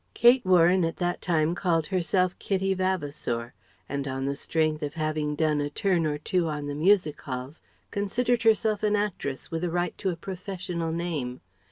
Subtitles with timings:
[0.15, 3.53] Kate Warren at that time called herself Kitty Vavasour;
[3.87, 7.61] and on the strength of having done a turn or two on the music halls
[7.91, 11.39] considered herself an actress with a right to a professional name.